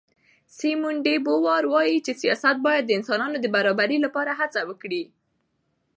[0.57, 5.03] سیمون ډي بووار وایي چې سیاست باید د انسانانو د برابرۍ لپاره هڅه وکړي.